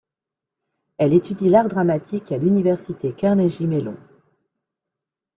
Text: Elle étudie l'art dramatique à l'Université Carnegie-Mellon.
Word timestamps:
Elle 0.97 1.13
étudie 1.13 1.49
l'art 1.49 1.67
dramatique 1.67 2.31
à 2.31 2.37
l'Université 2.37 3.13
Carnegie-Mellon. 3.13 3.97